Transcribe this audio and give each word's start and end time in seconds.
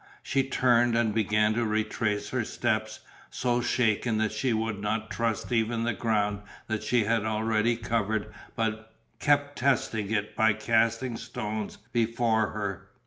She 0.23 0.41
turned 0.41 0.97
and 0.97 1.13
began 1.13 1.53
to 1.53 1.63
retrace 1.63 2.29
her 2.29 2.43
steps, 2.43 3.01
so 3.29 3.61
shaken 3.61 4.17
that 4.17 4.31
she 4.31 4.51
would 4.51 4.79
not 4.81 5.11
trust 5.11 5.51
even 5.51 5.83
the 5.83 5.93
ground 5.93 6.41
that 6.65 6.81
she 6.81 7.03
had 7.03 7.23
already 7.23 7.75
covered 7.75 8.33
but 8.55 8.91
kept 9.19 9.59
testing 9.59 10.09
it 10.09 10.35
by 10.35 10.53
casting 10.53 11.17
stones 11.17 11.77
before 11.93 12.47
her. 12.47 12.87